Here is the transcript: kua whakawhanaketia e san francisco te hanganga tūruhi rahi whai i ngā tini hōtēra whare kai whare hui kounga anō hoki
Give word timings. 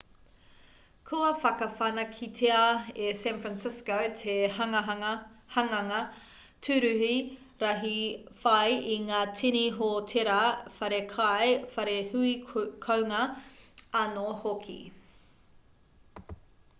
kua 1.07 1.27
whakawhanaketia 1.41 2.61
e 3.09 3.11
san 3.23 3.35
francisco 3.43 3.97
te 4.21 4.33
hanganga 4.55 5.91
tūruhi 6.69 7.11
rahi 7.65 7.93
whai 8.39 8.65
i 8.97 8.99
ngā 9.11 9.21
tini 9.43 9.63
hōtēra 9.77 10.39
whare 10.81 11.01
kai 11.15 11.53
whare 11.77 11.99
hui 12.15 12.33
kounga 12.89 13.23
anō 14.05 14.27
hoki 14.45 14.81